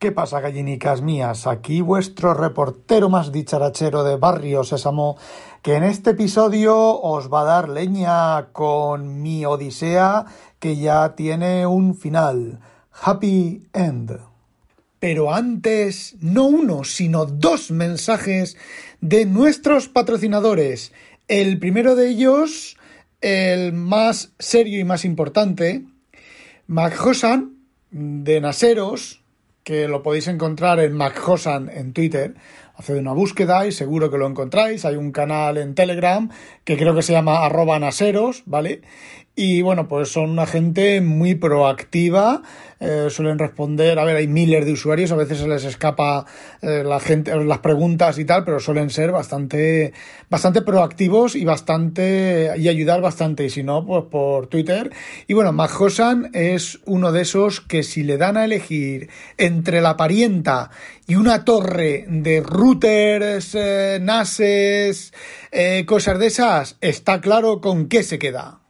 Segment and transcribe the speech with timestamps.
[0.00, 1.48] ¿Qué pasa, gallinicas mías?
[1.48, 5.18] Aquí vuestro reportero más dicharachero de Barrio Sésamo,
[5.60, 10.24] que en este episodio os va a dar leña con mi odisea
[10.60, 12.60] que ya tiene un final.
[12.92, 14.20] Happy End.
[15.00, 18.56] Pero antes, no uno, sino dos mensajes
[19.00, 20.92] de nuestros patrocinadores.
[21.26, 22.76] El primero de ellos,
[23.20, 25.86] el más serio y más importante,
[26.68, 26.96] Mac
[27.90, 29.24] de Naseros,
[29.68, 32.32] que lo podéis encontrar en MacHosan en Twitter.
[32.76, 34.86] Haced una búsqueda y seguro que lo encontráis.
[34.86, 36.30] Hay un canal en Telegram
[36.64, 38.80] que creo que se llama arroba naseros, ¿vale?
[39.40, 42.42] Y bueno, pues son una gente muy proactiva,
[42.80, 46.26] eh, suelen responder, a ver, hay miles de usuarios, a veces se les escapa
[46.60, 49.92] eh, la gente, las preguntas y tal, pero suelen ser bastante,
[50.28, 54.90] bastante proactivos y bastante, y ayudar bastante, y si no, pues por Twitter.
[55.28, 59.96] Y bueno, Majosan es uno de esos que si le dan a elegir entre la
[59.96, 60.72] parienta
[61.06, 65.12] y una torre de routers, eh, NASes,
[65.86, 68.62] cosas de esas, está claro con qué se queda.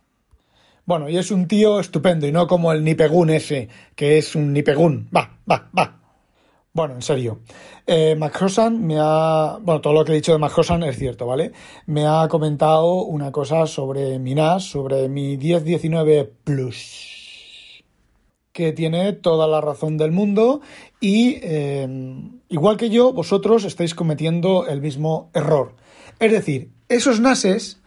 [0.89, 4.55] Bueno, y es un tío estupendo y no como el Nipegún ese, que es un
[4.55, 5.06] Nipegún.
[5.14, 6.00] Va, va, va.
[6.72, 7.41] Bueno, en serio.
[7.86, 9.59] Eh, me ha.
[9.61, 11.53] Bueno, todo lo que he dicho de McHosan es cierto, ¿vale?
[11.84, 17.84] Me ha comentado una cosa sobre mi NAS, sobre mi 1019 Plus.
[18.53, 20.62] Que tiene toda la razón del mundo
[21.03, 25.75] y, em, igual que yo, vosotros estáis cometiendo el mismo error.
[26.19, 27.78] Es decir, esos NASes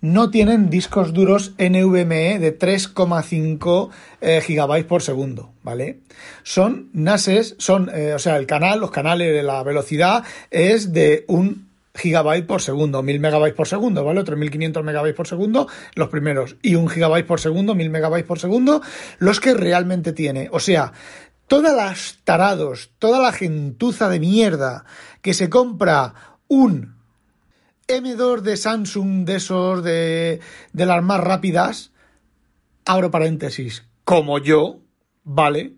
[0.00, 6.00] no tienen discos duros NVMe de 3,5 eh, gigabytes por segundo, ¿vale?
[6.42, 11.24] Son NASes, son, eh, o sea, el canal, los canales de la velocidad es de
[11.28, 14.22] un gigabyte por segundo, 1000 megabytes por segundo, ¿vale?
[14.22, 18.80] 3500 megabytes por segundo, los primeros, y un gigabyte por segundo, 1000 megabytes por segundo,
[19.18, 20.48] los que realmente tiene.
[20.52, 20.92] O sea,
[21.48, 24.84] todas las tarados, toda la gentuza de mierda
[25.22, 26.14] que se compra
[26.46, 26.97] un
[27.88, 30.40] M2 de Samsung, de esos de,
[30.74, 31.90] las más rápidas,
[32.84, 34.80] abro paréntesis, como yo,
[35.24, 35.72] ¿vale?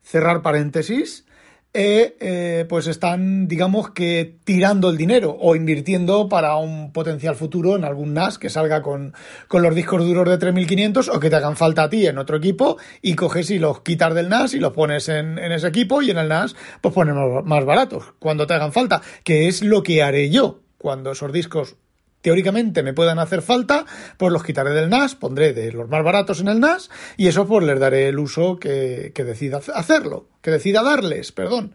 [0.00, 1.26] Cerrar paréntesis,
[1.74, 7.74] eh, eh, pues están, digamos que, tirando el dinero o invirtiendo para un potencial futuro
[7.74, 9.12] en algún NAS que salga con,
[9.48, 12.36] con los discos duros de 3500 o que te hagan falta a ti en otro
[12.36, 16.12] equipo y coges y los quitas del NAS y los pones en ese equipo y
[16.12, 20.04] en el NAS pues pones más baratos cuando te hagan falta, que es lo que
[20.04, 21.76] haré yo cuando esos discos
[22.20, 23.84] teóricamente me puedan hacer falta,
[24.16, 27.46] pues los quitaré del NAS, pondré de los más baratos en el NAS y eso
[27.46, 31.74] pues les daré el uso que, decida hacerlo, que decida darles, perdón.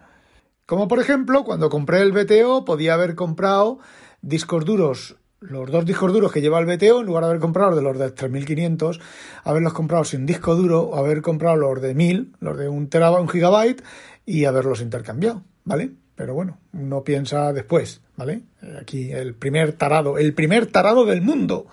[0.65, 3.79] Como por ejemplo, cuando compré el BTO podía haber comprado
[4.21, 7.75] discos duros, los dos discos duros que lleva el BTO, en lugar de haber comprado
[7.75, 9.01] de los de 3500,
[9.43, 13.21] haberlos comprado sin disco duro o haber comprado los de 1000, los de un terabyte,
[13.21, 13.83] un gigabyte
[14.25, 15.91] y haberlos intercambiado, ¿vale?
[16.15, 18.41] Pero bueno, uno piensa después, ¿vale?
[18.79, 21.67] Aquí el primer tarado, el primer tarado del mundo,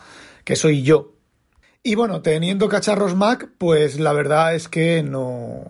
[0.45, 1.15] que soy yo.
[1.83, 5.65] Y bueno, teniendo cacharros Mac, pues la verdad es que no...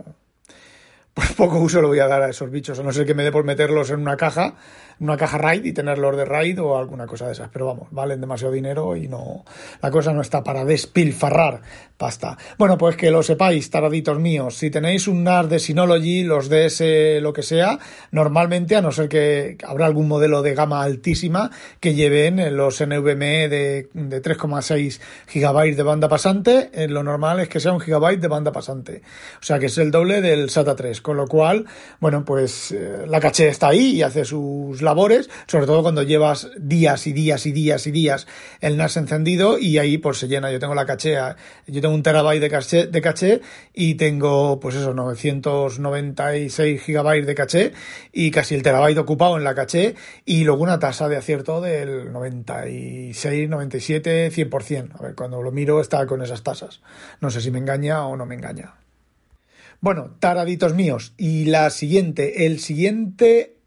[1.14, 3.24] Pues poco uso lo voy a dar a esos bichos, a no ser que me
[3.24, 4.54] dé por meterlos en una caja
[5.00, 7.48] una caja RAID y tenerlos de RAID o alguna cosa de esas.
[7.52, 9.44] Pero vamos, valen demasiado dinero y no,
[9.82, 11.62] la cosa no está para despilfarrar
[11.96, 12.38] pasta.
[12.56, 16.66] Bueno, pues que lo sepáis, taraditos míos, si tenéis un NAS de Synology, los de
[16.66, 17.78] ese, lo que sea,
[18.10, 23.48] normalmente, a no ser que habrá algún modelo de gama altísima que lleven los NVMe
[23.48, 25.00] de, de 3,6
[25.32, 29.02] GB de banda pasante, eh, lo normal es que sea un gigabyte de banda pasante.
[29.40, 31.66] O sea que es el doble del SATA 3, con lo cual,
[32.00, 36.50] bueno, pues eh, la caché está ahí y hace sus labores, sobre todo cuando llevas
[36.58, 38.26] días y días y días y días
[38.60, 40.50] el NAS encendido y ahí pues se llena.
[40.50, 41.16] Yo tengo la caché,
[41.68, 43.40] yo tengo un terabyte de caché, de caché
[43.72, 47.72] y tengo pues eso, 996 gigabytes de caché
[48.12, 52.12] y casi el terabyte ocupado en la caché y luego una tasa de acierto del
[52.12, 54.98] 96, 97, 100%.
[54.98, 56.80] A ver, cuando lo miro está con esas tasas.
[57.20, 58.74] No sé si me engaña o no me engaña.
[59.80, 61.14] Bueno, taraditos míos.
[61.16, 63.59] Y la siguiente, el siguiente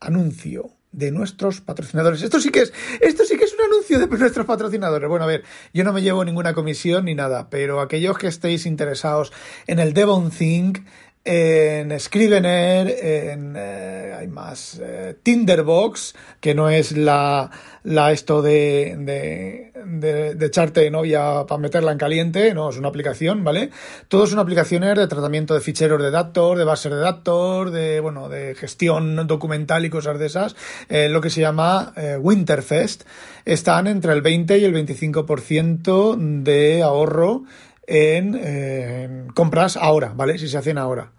[0.00, 2.22] anuncio de nuestros patrocinadores.
[2.22, 5.08] Esto sí que es, esto sí que es un anuncio de nuestros patrocinadores.
[5.08, 8.66] Bueno, a ver, yo no me llevo ninguna comisión ni nada, pero aquellos que estéis
[8.66, 9.32] interesados
[9.66, 10.80] en el Devon Think,
[11.30, 17.50] en Scrivener, en eh, hay más eh, Tinderbox, que no es la,
[17.84, 22.88] la esto de, de, de, de echarte novia para meterla en caliente, no, es una
[22.88, 23.68] aplicación, ¿vale?
[24.08, 28.30] Todo son aplicaciones de tratamiento de ficheros de datos, de bases de datos, de bueno,
[28.30, 30.56] de gestión documental y cosas de esas,
[30.88, 33.02] eh, lo que se llama Winterfest.
[33.44, 37.42] Están entre el 20 y el 25% de ahorro
[37.86, 40.38] en, compras ahora, ¿vale?
[40.38, 41.12] Si se hacen ahora.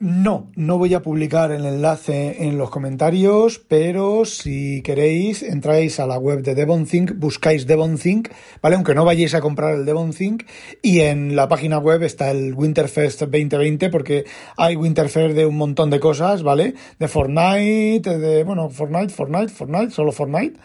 [0.00, 6.06] No, no voy a publicar el enlace en los comentarios, pero si queréis, entráis a
[6.06, 8.28] la web de DevonThink, buscáis DevonThink,
[8.62, 8.76] ¿vale?
[8.76, 10.44] Aunque no vayáis a comprar el DevonThink,
[10.82, 14.24] y en la página web está el Winterfest 2020, porque
[14.56, 16.74] hay Winterfest de un montón de cosas, ¿vale?
[17.00, 20.60] De Fortnite, de, bueno, Fortnite, Fortnite, Fortnite, solo Fortnite.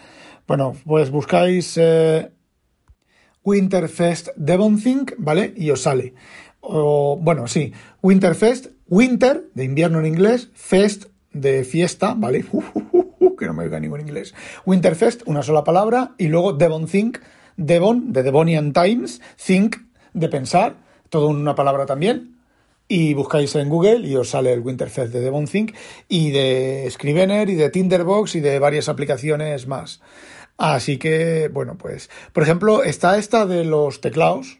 [0.45, 2.29] Bueno, pues buscáis eh,
[3.43, 5.53] Winterfest DevonThink, ¿vale?
[5.57, 6.13] Y os sale.
[6.65, 12.45] O, bueno, sí, Winterfest Winter, de invierno en inglés, Fest, de fiesta, ¿vale?
[13.37, 14.33] que no me oiga ningún inglés.
[14.65, 17.17] Winterfest, una sola palabra, y luego Devon Think,
[17.57, 19.75] Devon, de Devonian Times, Think,
[20.13, 20.77] de pensar,
[21.09, 22.37] todo una palabra también.
[22.87, 25.73] Y buscáis en Google y os sale el Winterfest de Devon Think
[26.07, 30.01] y de Scrivener y de Tinderbox y de varias aplicaciones más.
[30.57, 34.59] Así que, bueno, pues, por ejemplo, está esta de los teclados,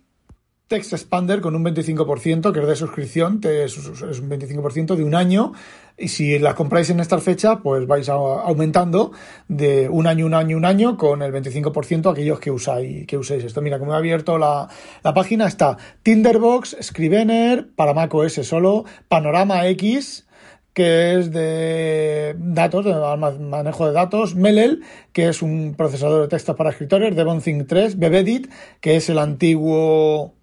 [0.74, 5.54] Text Expander con un 25%, que es de suscripción, es un 25% de un año.
[6.00, 9.12] Y si la compráis en esta fecha, pues vais aumentando
[9.48, 13.44] de un año, un año, un año, con el 25% aquellos que usáis, que uséis
[13.44, 13.62] esto.
[13.62, 14.68] Mira, como he abierto la,
[15.04, 20.26] la página, está Tinderbox, Scrivener, para macOS solo, Panorama X,
[20.74, 24.82] que es de datos, de manejo de datos, Melel,
[25.12, 30.34] que es un procesador de texto para escritores, Devonthink 3, Bebedit, que es el antiguo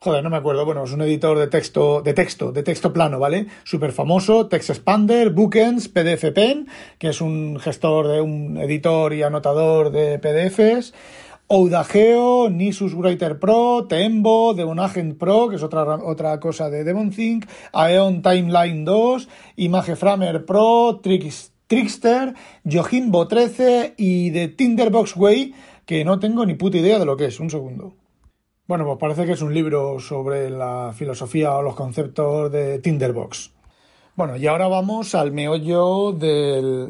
[0.00, 0.64] Joder, no me acuerdo.
[0.64, 3.48] Bueno, es un editor de texto, de texto, de texto plano, ¿vale?
[3.64, 6.68] Súper famoso, Text Expander, Bookends, PDF Pen,
[6.98, 10.94] que es un gestor de un editor y anotador de PDFs.
[11.48, 18.22] Audageo, Nisus Writer Pro, Tembo, Devonagent Pro, que es otra, otra cosa de DevonThink, Aeon
[18.22, 25.54] Timeline 2, ImageFramer Pro, Trickster, Yojimbo 13 y de Tinderbox Way,
[25.84, 27.40] que no tengo ni puta idea de lo que es.
[27.40, 27.94] Un segundo.
[28.68, 33.50] Bueno, pues parece que es un libro sobre la filosofía o los conceptos de Tinderbox.
[34.14, 36.86] Bueno, y ahora vamos al meollo de,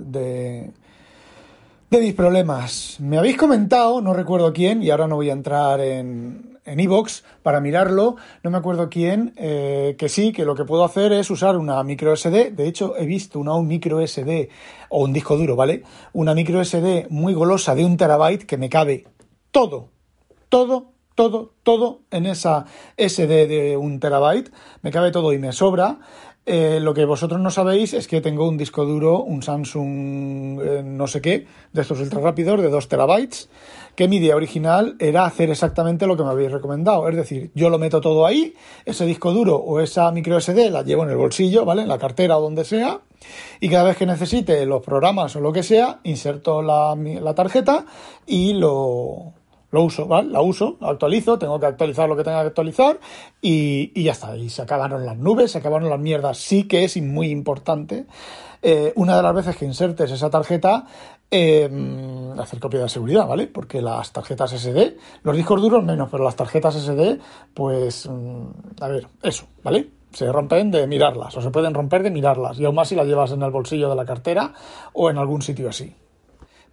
[1.89, 2.97] de mis problemas.
[2.99, 7.23] Me habéis comentado, no recuerdo quién, y ahora no voy a entrar en en iVoox
[7.43, 11.31] para mirarlo, no me acuerdo quién, eh, que sí, que lo que puedo hacer es
[11.31, 14.51] usar una micro SD, de hecho he visto una un micro SD
[14.91, 15.83] o un disco duro, ¿vale?
[16.13, 19.07] Una micro SD muy golosa de un terabyte que me cabe
[19.51, 19.89] todo,
[20.49, 22.67] todo todo, todo en esa
[22.97, 25.99] SD de un terabyte, me cabe todo y me sobra.
[26.47, 30.83] Eh, lo que vosotros no sabéis es que tengo un disco duro, un Samsung eh,
[30.85, 33.51] no sé qué, de estos ultra rápidos de 2 terabytes,
[33.97, 37.09] que mi idea original era hacer exactamente lo que me habéis recomendado.
[37.09, 38.55] Es decir, yo lo meto todo ahí,
[38.85, 41.83] ese disco duro o esa micro SD la llevo en el bolsillo, ¿vale?
[41.83, 43.01] En la cartera o donde sea,
[43.59, 47.87] y cada vez que necesite los programas o lo que sea, inserto la, la tarjeta
[48.25, 49.35] y lo,
[49.71, 50.31] lo uso, ¿vale?
[50.31, 52.99] La uso, actualizo, tengo que actualizar lo que tenga que actualizar
[53.43, 54.37] y, ya está.
[54.37, 56.39] Y se acabaron las nubes, se acabaron las mierdas.
[56.39, 58.07] Sí que es muy importante.
[58.63, 60.87] Eh, una de las veces que insertes esa tarjeta,
[61.31, 61.69] eh,
[62.39, 63.47] hacer copia de seguridad, ¿vale?
[63.47, 67.19] Porque las tarjetas SD, los discos duros menos, pero las tarjetas SD,
[67.53, 69.91] pues, mm, a ver, eso, ¿vale?
[70.13, 73.07] Se rompen de mirarlas o se pueden romper de mirarlas y aún más si las
[73.07, 74.55] llevas en el bolsillo de la cartera
[74.95, 75.95] o en algún sitio así.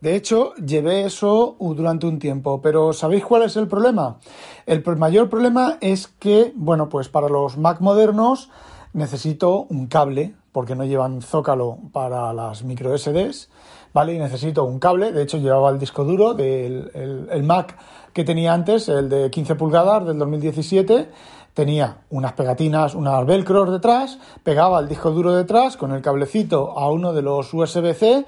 [0.05, 4.19] De hecho, llevé eso durante un tiempo, pero ¿sabéis cuál es el problema?
[4.67, 8.51] El mayor problema es que, bueno, pues para los Mac modernos
[8.93, 13.49] necesito un cable, porque no llevan zócalo para las micro SDs,
[13.95, 14.13] ¿vale?
[14.13, 16.91] Y necesito un cable, de hecho llevaba el disco duro del
[17.31, 17.75] el, Mac
[18.13, 21.09] que tenía antes, el de 15 pulgadas del 2017,
[21.55, 26.91] tenía unas pegatinas, unas velcros detrás, pegaba el disco duro detrás con el cablecito a
[26.91, 28.25] uno de los USB-C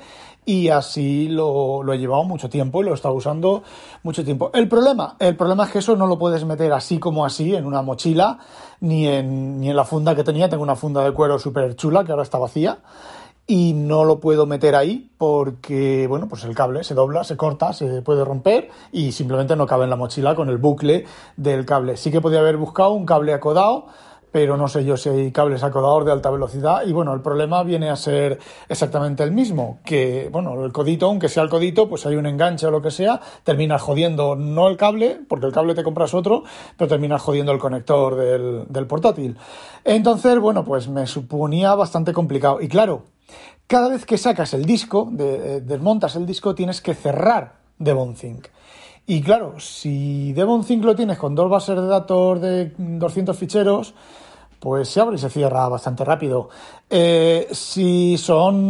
[0.47, 3.63] y así lo, lo, he llevado mucho tiempo y lo he estado usando
[4.01, 4.49] mucho tiempo.
[4.53, 7.65] El problema, el problema es que eso no lo puedes meter así como así en
[7.65, 8.39] una mochila
[8.79, 10.47] ni en, ni en la funda que tenía.
[10.47, 12.79] Tengo una funda de cuero súper chula que ahora está vacía
[13.45, 17.73] y no lo puedo meter ahí porque, bueno, pues el cable se dobla, se corta,
[17.73, 21.03] se puede romper y simplemente no cabe en la mochila con el bucle
[21.35, 21.97] del cable.
[21.97, 23.87] Sí que podía haber buscado un cable acodado
[24.31, 27.63] pero no sé yo si hay cables acodador de alta velocidad y bueno, el problema
[27.63, 32.05] viene a ser exactamente el mismo, que bueno, el codito, aunque sea el codito, pues
[32.05, 35.75] hay un enganche o lo que sea, terminas jodiendo no el cable, porque el cable
[35.75, 36.43] te compras otro,
[36.77, 39.37] pero terminas jodiendo el conector del, portátil.
[39.83, 42.61] Entonces, bueno, pues me suponía bastante complicado.
[42.61, 43.03] Y claro,
[43.67, 48.47] cada vez que sacas el disco, eh, desmontas el disco, tienes que cerrar DevonThink.
[49.09, 53.93] Y claro, si DevonThink lo tienes con dos bases de datos de 200 ficheros,
[54.59, 56.49] pues se abre y se cierra bastante rápido.
[56.89, 58.69] Eh, si son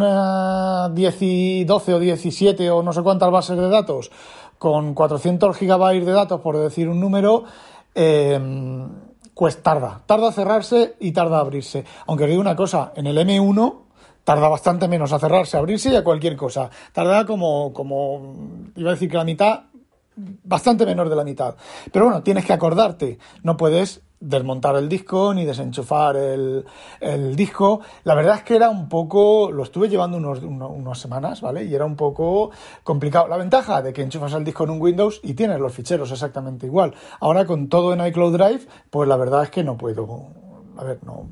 [0.94, 4.12] 10 y 12 o 17 o no sé cuántas bases de datos,
[4.60, 7.44] con 400 gigabytes de datos, por decir un número,
[7.96, 8.40] eh,
[9.34, 11.84] pues tarda, tarda a cerrarse y tarda a abrirse.
[12.06, 13.74] Aunque digo una cosa, en el M1
[14.24, 16.70] tarda bastante menos a cerrarse, a abrirse y a cualquier cosa.
[16.92, 18.36] Tarda como, como,
[18.76, 19.62] iba a decir que la mitad,
[20.18, 21.56] bastante menor de la mitad.
[21.92, 26.66] Pero bueno, tienes que acordarte, no puedes desmontar el disco ni desenchufar el,
[27.36, 27.82] disco.
[28.04, 31.66] La verdad es que era un poco, lo estuve llevando unos, unas semanas, ¿vale?
[31.66, 32.52] Y era un poco
[32.84, 33.28] complicado.
[33.28, 36.66] La ventaja de que enchufas el disco en un Windows y tienes los ficheros exactamente
[36.66, 36.96] igual.
[37.20, 40.28] Ahora con todo en iCloud Drive, pues la verdad es que no puedo,
[40.78, 41.30] a ver, no,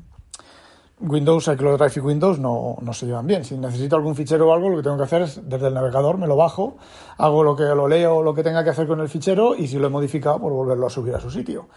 [0.98, 3.44] Windows, iCloud y Windows no, no, se llevan bien.
[3.44, 6.16] Si necesito algún fichero o algo, lo que tengo que hacer es desde el navegador
[6.16, 6.78] me lo bajo,
[7.18, 9.78] hago lo que lo leo, lo que tenga que hacer con el fichero y si
[9.78, 11.68] lo he modificado, pues volverlo a subir a su sitio.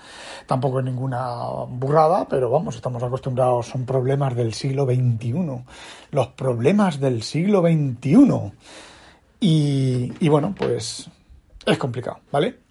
[0.47, 1.35] Tampoco es ninguna
[1.67, 5.65] burrada, pero vamos, estamos acostumbrados, son problemas del siglo XXI.
[6.11, 8.53] Los problemas del siglo XXI.
[9.41, 11.09] Y, y bueno, pues
[11.65, 12.68] es complicado, ¿vale?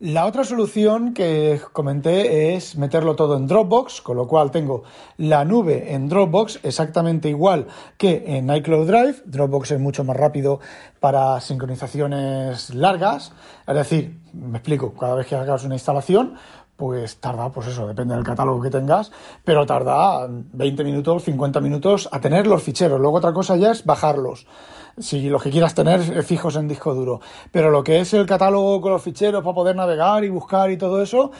[0.00, 4.84] La otra solución que comenté es meterlo todo en Dropbox, con lo cual tengo
[5.16, 9.22] la nube en Dropbox exactamente igual que en iCloud Drive.
[9.24, 10.60] Dropbox es mucho más rápido
[11.00, 13.32] para sincronizaciones largas,
[13.66, 16.34] es decir, me explico, cada vez que hagas una instalación,
[16.78, 19.10] pues tarda, pues eso, depende del catálogo que tengas,
[19.44, 23.00] pero tarda 20 minutos, 50 minutos a tener los ficheros.
[23.00, 24.46] Luego otra cosa ya es bajarlos
[24.96, 27.20] si lo que quieras tener fijos en disco duro.
[27.50, 30.76] Pero lo que es el catálogo con los ficheros para poder navegar y buscar y
[30.76, 31.32] todo eso,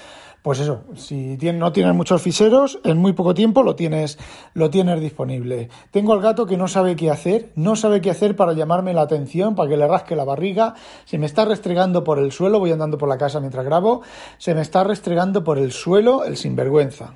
[0.43, 4.19] pues eso, si no tienes muchos ficheros, en muy poco tiempo lo tienes,
[4.55, 5.69] lo tienes disponible.
[5.91, 9.03] Tengo al gato que no sabe qué hacer, no sabe qué hacer para llamarme la
[9.03, 12.71] atención, para que le rasque la barriga, se me está restregando por el suelo, voy
[12.71, 14.03] andando por la casa mientras grabo,
[14.39, 17.15] se me está restregando por el suelo el sinvergüenza.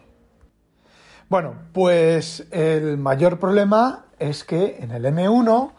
[1.28, 5.72] Bueno, pues el mayor problema es que en el M1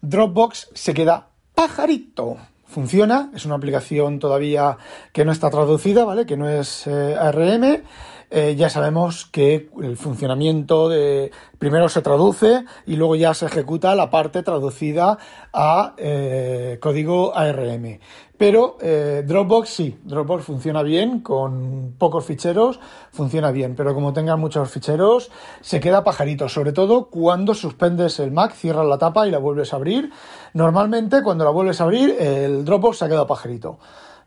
[0.00, 2.38] Dropbox se queda pajarito.
[2.74, 4.78] Funciona, es una aplicación todavía
[5.12, 6.26] que no está traducida, ¿vale?
[6.26, 7.84] Que no es eh, ARM.
[8.32, 13.94] Eh, ya sabemos que el funcionamiento de primero se traduce y luego ya se ejecuta
[13.94, 15.18] la parte traducida
[15.52, 18.00] a eh, código ARM.
[18.36, 22.80] Pero eh, Dropbox sí, Dropbox funciona bien, con pocos ficheros
[23.12, 28.32] funciona bien, pero como tengan muchos ficheros se queda pajarito, sobre todo cuando suspendes el
[28.32, 30.10] Mac, cierras la tapa y la vuelves a abrir.
[30.52, 33.78] Normalmente cuando la vuelves a abrir el Dropbox se ha quedado pajarito.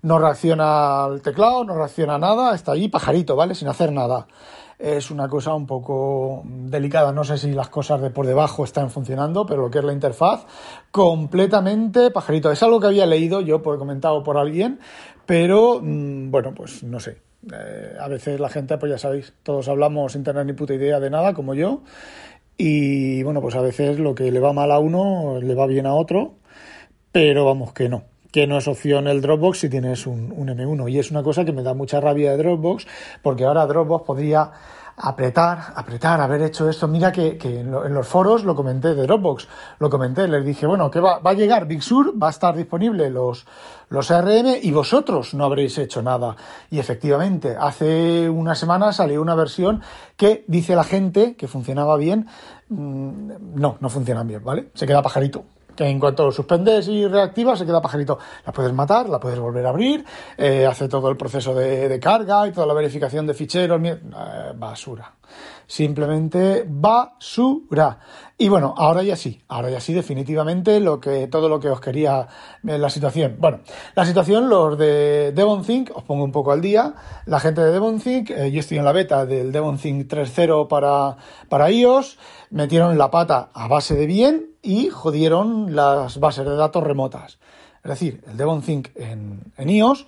[0.04, 3.56] No reacciona al teclado, no reacciona a nada, está ahí pajarito, ¿vale?
[3.56, 4.28] Sin hacer nada
[4.80, 7.12] es una cosa un poco delicada.
[7.12, 9.94] No sé si las cosas de por debajo están funcionando, pero lo que es la
[9.94, 10.46] interfaz,
[10.92, 12.52] completamente pajarito.
[12.52, 14.80] Es algo que había leído yo, por comentado por alguien,
[15.26, 17.22] pero mm, bueno, pues no sé.
[17.52, 21.00] Eh, a veces la gente, pues ya sabéis, todos hablamos sin tener ni puta idea
[21.00, 21.82] de nada, como yo.
[22.58, 25.86] Y bueno, pues a veces lo que le va mal a uno le va bien
[25.86, 26.36] a otro,
[27.12, 30.92] pero vamos que no que no es opción el Dropbox si tienes un, M1.
[30.92, 32.88] Y es una cosa que me da mucha rabia de Dropbox,
[33.22, 34.52] porque ahora Dropbox podría
[35.00, 36.88] apretar, apretar, haber hecho esto.
[36.88, 39.48] Mira que, en, los foros lo comenté de Dropbox,
[39.80, 42.56] lo comenté, les dije, bueno, que va, va, a llegar Big Sur, va a estar
[42.56, 43.46] disponible los,
[43.90, 46.36] los ARM y vosotros no habréis hecho nada.
[46.72, 49.82] Y efectivamente, hace una semana salió una versión
[50.16, 52.28] que dice la gente que funcionaba bien.
[52.70, 54.70] Mm, no, no funcionan bien, ¿vale?
[54.74, 55.46] Se queda pajarito
[55.78, 58.18] que en cuanto lo suspendes y reactivas se queda pajarito.
[58.46, 60.04] La puedes matar, la puedes volver a abrir,
[60.38, 63.80] eh, hace todo el proceso de, carga y toda la verificación de ficheros.
[63.84, 64.00] Eh,
[64.56, 65.14] basura.
[65.68, 68.00] Simplemente basura.
[68.38, 71.82] Y bueno, ahora ya sí, ahora ya sí, definitivamente lo que, todo lo que os
[71.82, 72.28] quería
[72.66, 73.36] en la situación.
[73.40, 73.60] Bueno,
[73.96, 76.94] la situación, los de DevonThink, os pongo un poco al día.
[77.26, 81.18] La gente de DevonThink, eh, yo estoy en la beta del DevonThink 3.0 para,
[81.50, 82.18] para iOS,
[82.50, 87.40] metieron la pata a base de bien y jodieron las bases de datos remotas.
[87.84, 90.06] Es decir, el DevonThink en, en iOS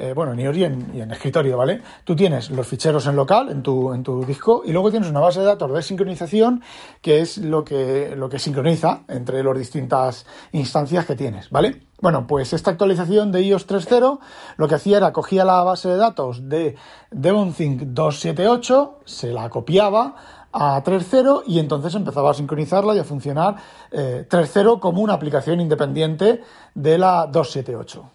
[0.00, 1.82] eh, bueno, en iOS y en, escritorio, ¿vale?
[2.04, 5.18] Tú tienes los ficheros en local, en tu, en tu disco, y luego tienes una
[5.18, 6.62] base de datos de sincronización
[7.02, 11.82] que es lo que, lo que sincroniza entre las distintas instancias que tienes, ¿vale?
[12.00, 14.20] Bueno, pues esta actualización de iOS 3.0
[14.56, 16.76] lo que hacía era cogía la base de datos de
[17.10, 20.14] DevonThink 278, se la copiaba
[20.60, 23.54] a 3.0 y entonces empezaba a sincronizarla y a funcionar
[23.92, 26.42] eh, 3.0 como una aplicación independiente
[26.74, 28.10] de la 278.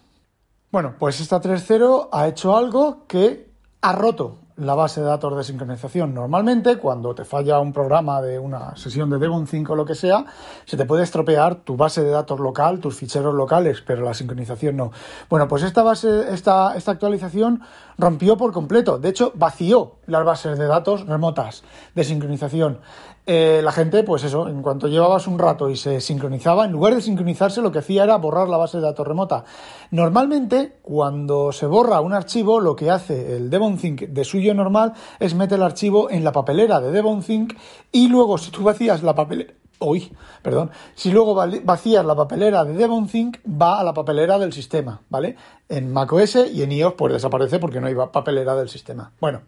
[0.70, 3.48] Bueno, pues esta 3.0 ha hecho algo que
[3.80, 6.14] ha roto la base de datos de sincronización.
[6.14, 9.94] Normalmente, cuando te falla un programa de una sesión de Devon 5 o lo que
[9.94, 10.24] sea,
[10.64, 14.76] se te puede estropear tu base de datos local, tus ficheros locales, pero la sincronización
[14.76, 14.92] no.
[15.28, 17.62] Bueno, pues esta base, esta, esta actualización
[17.98, 18.98] rompió por completo.
[18.98, 21.62] De hecho, vació las bases de datos remotas
[21.94, 22.80] de sincronización.
[23.26, 26.94] Eh, la gente, pues eso, en cuanto llevabas un rato y se sincronizaba, en lugar
[26.94, 29.44] de sincronizarse, lo que hacía era borrar la base de datos remota.
[29.90, 35.34] Normalmente, cuando se borra un archivo, lo que hace el DevonThink de suyo normal es
[35.34, 37.54] meter el archivo en la papelera de DevonThink
[37.92, 40.70] y luego, si tú vacías la papelera, Uy, perdón.
[40.94, 45.36] Si luego vacías la papelera de DevonThink, va a la papelera del sistema, ¿vale?
[45.68, 49.12] En macOS y en iOS pues desaparece porque no hay papelera del sistema.
[49.20, 49.42] Bueno,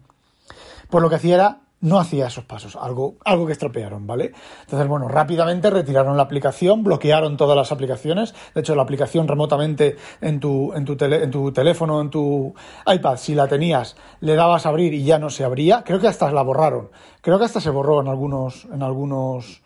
[0.89, 4.31] pues lo que hacía era no hacía esos pasos, algo, algo que estropearon, ¿vale?
[4.61, 8.33] Entonces, bueno, rápidamente retiraron la aplicación, bloquearon todas las aplicaciones.
[8.55, 12.53] De hecho, la aplicación remotamente en tu, en tu, en tu teléfono, en tu
[12.87, 15.83] iPad, si la tenías, le dabas a abrir y ya no se abría.
[15.83, 16.89] Creo que hasta la borraron.
[17.21, 19.61] Creo que hasta se borró en algunos, en algunos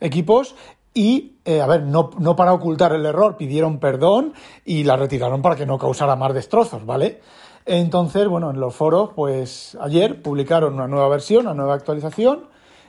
[0.00, 0.54] equipos
[0.94, 4.32] y, eh, a ver, no, no, para ocultar el error, pidieron perdón
[4.64, 7.20] y la retiraron para que no causara más destrozos, ¿vale?
[7.66, 12.48] Entonces, bueno, en los foros, pues ayer publicaron una nueva versión, una nueva actualización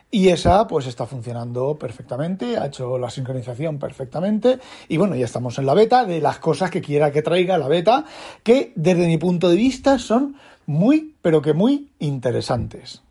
[0.10, 4.60] y esa pues está funcionando perfectamente, ha hecho la sincronización perfectamente
[4.90, 7.70] y bueno, ya estamos en la beta de las cosas que quiera que traiga la
[7.70, 8.06] beta,
[8.44, 10.36] que desde mi punto de vista son
[10.66, 13.02] muy, pero que muy interesantes.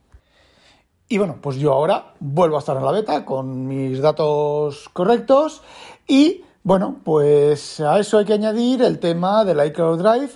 [1.09, 5.63] Y bueno, pues yo ahora vuelvo a estar en la beta con mis datos correctos
[6.07, 10.33] y bueno, pues a eso hay que añadir el tema del iCloud Drive.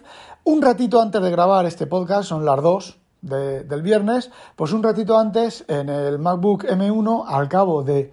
[0.47, 5.19] Un ratito antes de grabar este podcast, son las 2 del viernes, pues un ratito
[5.19, 8.13] antes en el MacBook M1, al cabo de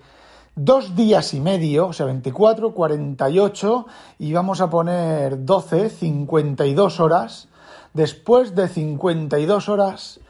[0.56, 3.86] dos días y medio, o sea, 24, 48,
[4.20, 7.50] y vamos a poner 12, 52 horas.
[7.94, 10.22] Después de 52 horas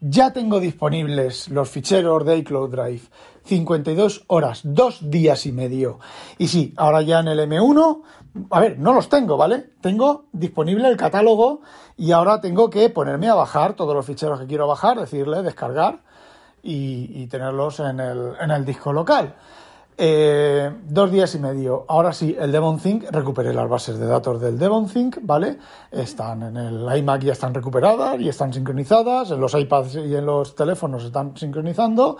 [0.00, 3.02] ya tengo disponibles los ficheros de iCloud Drive.
[3.44, 5.98] 52 horas, dos días y medio.
[6.38, 8.02] Y sí, ahora ya en el M1,
[8.50, 9.70] a ver, no los tengo, ¿vale?
[9.80, 11.62] Tengo disponible el catálogo
[11.96, 16.00] y ahora tengo que ponerme a bajar todos los ficheros que quiero bajar, decirle descargar
[16.62, 19.34] y, tenerlos en el, en el disco local.
[20.02, 21.84] Eh, dos días y medio.
[21.86, 25.58] Ahora sí, el DevonThink, recuperé las bases de datos del DevonThink, ¿vale?
[25.90, 30.24] Están en el iMac, ya están recuperadas y están sincronizadas, en los iPads y en
[30.24, 32.16] los teléfonos están sincronizando.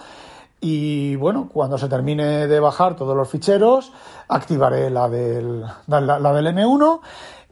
[0.60, 3.94] Y bueno, cuando se termine de bajar todos los ficheros,
[4.28, 7.00] activaré la del, la, la del M1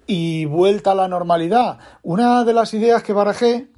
[0.07, 1.79] y vuelta a la normalidad.
[2.02, 3.70] Una de las ideas que barajé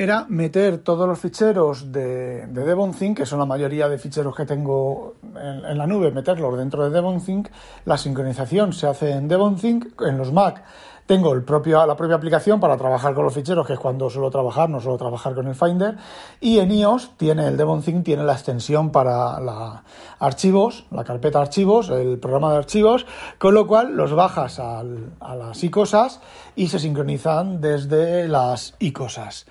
[0.00, 4.46] era meter todos los ficheros de, de DevonThink, que son la mayoría de ficheros que
[4.46, 7.48] tengo en, la nube, meterlos dentro de DevonThink.
[7.84, 10.62] La sincronización se hace en DevonThink, en los Mac.
[11.04, 14.30] Tengo el propio, la propia aplicación para trabajar con los ficheros, que es cuando suelo
[14.30, 15.96] trabajar, no suelo trabajar con el Finder.
[16.38, 19.82] Y en iOS tiene el DevonThink, tiene la extensión para la
[20.20, 23.04] archivos, la carpeta archivos, el programa de archivos,
[23.38, 26.20] con lo cual los bajas a las icosas
[26.54, 29.46] y se sincronizan desde las icosas.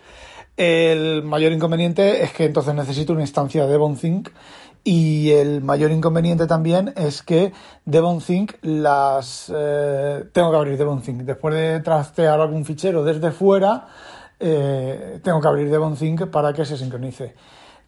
[0.57, 4.29] El mayor inconveniente es que entonces necesito una instancia de DevonThink
[4.83, 7.53] y el mayor inconveniente también es que
[7.85, 13.87] DevonThink las eh, tengo que abrir DevonThink después de trastear algún fichero desde fuera
[14.39, 17.35] eh, tengo que abrir DevonThink para que se sincronice.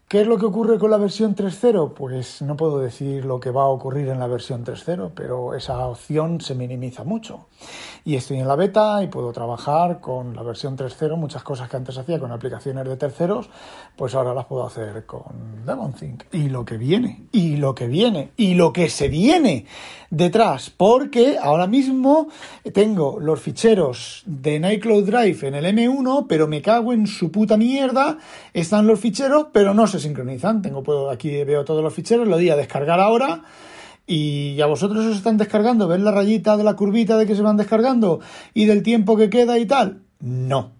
[0.07, 1.93] ¿Qué es lo que ocurre con la versión 3.0?
[1.93, 5.85] Pues no puedo decir lo que va a ocurrir en la versión 3.0, pero esa
[5.87, 7.48] opción se minimiza mucho.
[8.05, 11.77] Y estoy en la beta y puedo trabajar con la versión 3.0, muchas cosas que
[11.77, 13.49] antes hacía con aplicaciones de terceros,
[13.95, 16.23] pues ahora las puedo hacer con DevonThink.
[16.31, 19.65] Y lo que viene, y lo que viene, y lo que se viene
[20.09, 22.29] detrás, porque ahora mismo
[22.73, 27.57] tengo los ficheros de Nightcloud Drive en el M1, pero me cago en su puta
[27.57, 28.17] mierda,
[28.53, 30.61] están los ficheros, pero no se sincronizan.
[30.61, 33.43] Tengo, puedo, aquí veo todos los ficheros, lo di a descargar ahora.
[34.11, 37.43] Y a vosotros os están descargando, ¿ves la rayita de la curvita de que se
[37.43, 38.21] van descargando
[38.55, 40.01] y del tiempo que queda y tal?
[40.19, 40.71] No.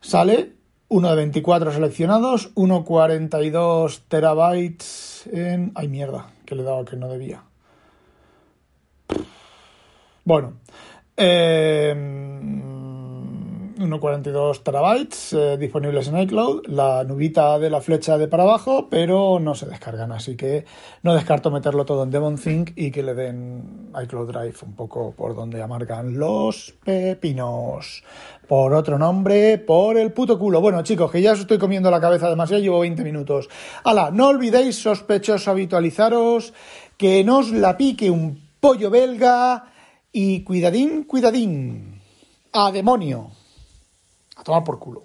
[0.00, 0.52] Sale
[0.86, 5.72] uno de 24 seleccionados, 1,42 terabytes en...
[5.74, 6.30] ¡Ay, mierda!
[6.46, 7.42] Que le he dado que no debía.
[10.24, 10.52] Bueno.
[11.16, 12.57] Eh
[13.78, 19.38] 1,42 terabytes eh, disponibles en iCloud, la nubita de la flecha de para abajo, pero
[19.38, 20.64] no se descargan, así que
[21.02, 25.36] no descarto meterlo todo en DevonThink y que le den iCloud Drive un poco por
[25.36, 28.02] donde amargan los pepinos.
[28.48, 30.60] Por otro nombre, por el puto culo.
[30.60, 33.48] Bueno, chicos, que ya os estoy comiendo la cabeza demasiado, llevo 20 minutos.
[33.84, 36.52] Hala, no olvidéis, sospechosos, habitualizaros,
[36.96, 39.66] que no os la pique un pollo belga
[40.10, 42.00] y cuidadín, cuidadín.
[42.52, 43.37] A demonio.
[44.38, 45.02] A tomar por culo.